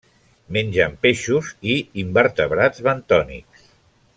[0.55, 3.71] Mengen peixos i invertebrats bentònics.